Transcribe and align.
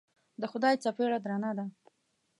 د 0.41 0.43
خدای 0.51 0.75
څپېړه 0.83 1.17
درنه 1.25 1.51
ده. 1.57 1.65